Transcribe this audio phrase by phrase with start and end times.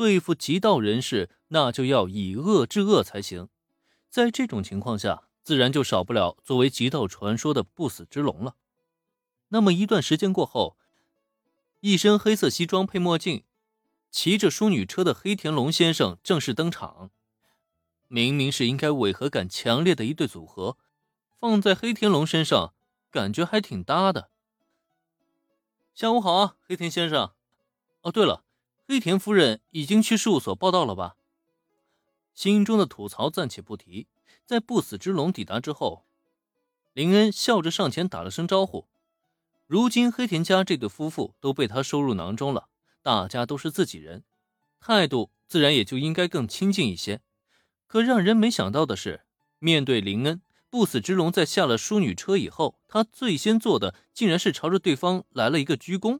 [0.00, 3.50] 对付极道人士，那就要以恶制恶才行。
[4.08, 8.56] 在这种情况下，自然就少不了作为极道传说的不死之龙了。
[9.48, 10.78] 那么一段时间过后，
[11.80, 13.44] 一身黑色西装配墨镜，
[14.10, 17.10] 骑着淑女车的黑田龙先生正式登场。
[18.08, 20.78] 明明是应该违和感强烈的一对组合，
[21.38, 22.72] 放在黑田龙身上，
[23.10, 24.30] 感觉还挺搭的。
[25.94, 27.32] 下午好啊，黑田先生。
[28.00, 28.44] 哦，对了，
[28.90, 31.14] 黑田夫人已经去事务所报道了吧？
[32.34, 34.08] 心中的吐槽暂且不提，
[34.44, 36.04] 在不死之龙抵达之后，
[36.92, 38.88] 林恩笑着上前打了声招呼。
[39.68, 42.68] 如今黑田家这对夫妇都被他收入囊中了，
[43.00, 44.24] 大家都是自己人，
[44.80, 47.20] 态度自然也就应该更亲近一些。
[47.86, 49.20] 可让人没想到的是，
[49.60, 56.18] 面对林恩，不死之龙在下了淑女车以后，他最先做的竟然是朝着对方来了一个鞠躬。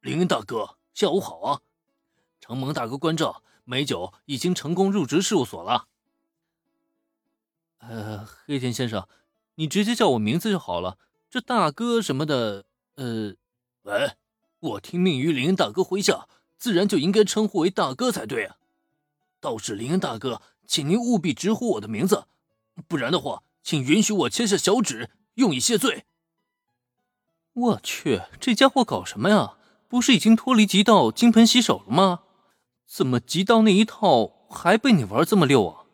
[0.00, 1.60] 林恩大哥，下午好啊！
[2.40, 5.86] 承蒙大哥关照，美酒已经成功入职事务所了。
[7.78, 9.08] 呃，黑田先生，
[9.54, 10.98] 你直接叫我名字就好了，
[11.30, 12.64] 这大哥什么的，
[12.96, 13.34] 呃，
[13.82, 14.12] 喂，
[14.60, 18.56] 我听命于林恩大哥麾下，自然就应该称呼为大哥才对啊。
[19.40, 22.26] 倒是林恩大哥，请您务必直呼我的名字，
[22.86, 26.04] 不然的话，请允许我切下小指，用以谢罪。
[27.54, 29.56] 我去，这家伙搞什么呀？
[29.92, 32.22] 不是已经脱离极道金盆洗手了吗？
[32.86, 35.84] 怎么极道那一套还被你玩这么溜啊？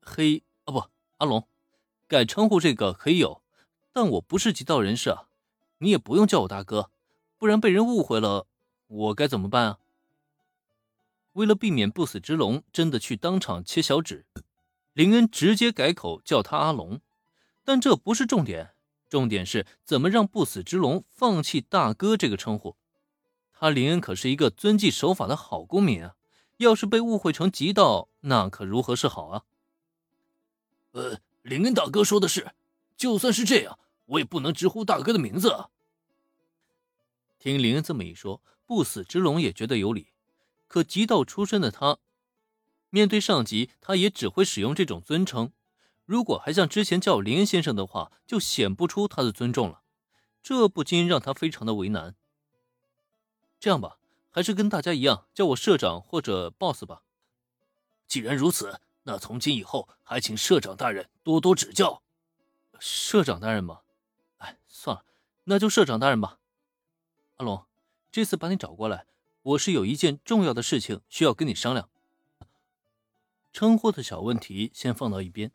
[0.00, 0.84] 嘿啊不，
[1.18, 1.46] 阿龙，
[2.08, 3.42] 改称呼这个可以有，
[3.92, 5.28] 但我不是极道人士啊，
[5.78, 6.90] 你也不用叫我大哥，
[7.38, 8.48] 不然被人误会了，
[8.88, 9.78] 我该怎么办啊？
[11.34, 14.26] 为了避免不死之龙真的去当场切小指，
[14.94, 17.00] 林恩直接改口叫他阿龙。
[17.64, 18.74] 但这不是重点，
[19.12, 22.76] 重点是怎么让不死之龙放弃大哥这个称呼。
[23.52, 26.14] 他林恩可是一个遵纪守法的好公民啊，
[26.56, 29.44] 要是被误会成极道，那可如何是好啊？
[30.92, 32.52] 呃，林恩大哥说的是，
[32.96, 35.68] 就算是这样，我也不能直呼大哥的名字啊。
[37.38, 40.14] 听林恩这么一说，不死之龙也觉得有理。
[40.66, 41.98] 可极道出身的他，
[42.88, 45.52] 面对上级，他也只会使用这种尊称。
[46.12, 49.80] 如果还像之前叫林先生的话，就显不出他的尊重了，
[50.42, 52.14] 这不禁让他非常的为难。
[53.58, 53.96] 这样吧，
[54.30, 57.04] 还是跟大家一样，叫我社长或者 boss 吧。
[58.06, 62.02] 既然如此，那从今以后还请社长大人多多指教。
[62.78, 63.80] 社长大人吗？
[64.36, 65.06] 哎，算了，
[65.44, 66.38] 那就社长大人吧。
[67.38, 67.64] 阿龙，
[68.10, 69.06] 这次把你找过来。
[69.40, 71.88] 我是有一件重要的事情需要跟你商量。
[73.50, 75.50] 称呼的小问题先放到一边，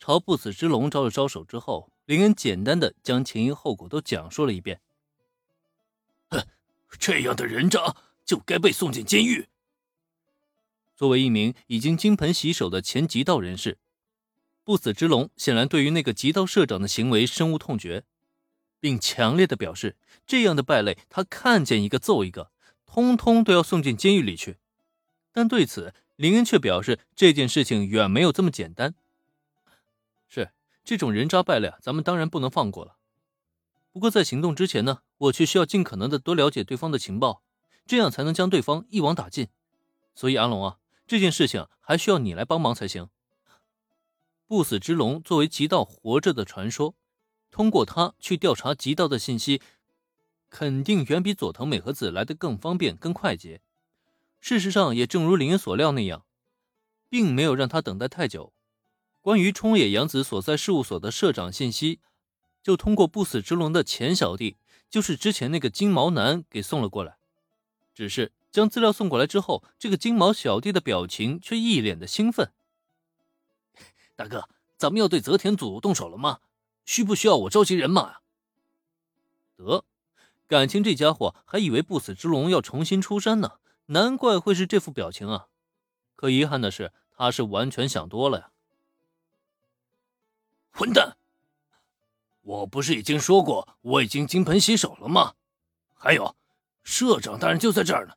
[0.00, 4.80] 朝不死之龙招了招手之后，林恩简单的将前因后果都讲述了一遍。
[6.30, 6.42] 哼，
[6.98, 7.94] 这样的人渣
[8.24, 9.46] 就该被送进监狱。
[10.96, 13.76] 作为一名已经金盆洗手的前极道人士，
[14.64, 18.04] 不死之龙显然对于那个极道社长的行为深恶痛绝，
[18.80, 19.96] 并强烈的表示，
[20.26, 22.50] 这样的败类他看见一个揍一个。
[22.86, 24.56] 通通都要送进监狱里去，
[25.30, 28.94] 但对此林恩却表示这件事情远没有这么简单。
[30.90, 32.96] 这种人渣败类，咱们当然不能放过了。
[33.92, 37.44] 不过在行动之前呢，我却需要尽可能的多了解对方的情报，
[37.86, 39.46] 这样才能将对方一网打尽。
[40.16, 43.08] 所以阿龙啊，这件事情还需要你来帮忙才行。
[44.48, 46.96] 不死之龙作为极道活着的传说，
[47.52, 49.62] 通过他去调查极道的信息。
[50.48, 53.62] 肯定远比佐藤美和子来的更方便、更快捷。
[54.40, 56.24] 事实上，也正如林恩所料那样，
[57.08, 58.52] 并没有让他等待太久。
[59.20, 62.00] 关于冲野洋子所在事务所的社长信息，
[62.62, 64.56] 就通过不死之龙的前小弟，
[64.88, 67.18] 就是之前那个金毛男给送了过来。
[67.94, 72.52] 只是将资料送过来之后，这个金毛小弟的表情却一脸的兴奋。
[74.16, 76.40] 大哥，咱们要对泽田组动手了吗？
[76.86, 78.20] 需不需要我召集人马呀？
[79.56, 79.84] 得。
[80.46, 85.46] 感情这家伙还以为不死之龙要重新出山呢，难怪会是这副表情啊！
[86.16, 88.50] 可遗憾的是，他是完全想多了呀！
[90.72, 91.16] 混蛋！
[92.42, 95.34] 我不是已经说过我已经金盆洗手了吗？
[95.94, 96.34] 还有，
[96.82, 98.14] 社长大人就在这儿呢，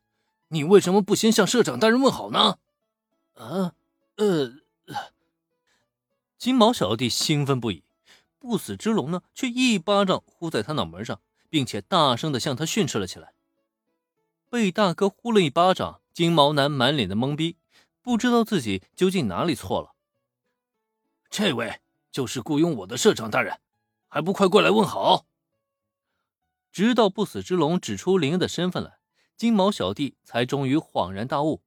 [0.48, 2.58] 你为什么不先向社长大人问好呢？
[3.34, 3.74] 啊，
[4.16, 4.54] 呃，
[6.38, 7.84] 金毛小弟兴奋不已，
[8.38, 11.20] 不死之龙呢，却一巴掌呼在他脑门上。
[11.54, 13.32] 并且大声的向他训斥了起来。
[14.50, 17.58] 被大哥呼了一巴掌，金毛男满脸的懵逼，
[18.02, 19.94] 不知道自己究竟哪里错了。
[21.30, 21.80] 这位
[22.14, 23.58] 就是雇佣我的社长大人，
[24.06, 25.26] 还不快过来问好！
[26.70, 29.00] 直到不死之龙指出林的身份来，
[29.36, 31.64] 金毛小弟才终于恍然大悟。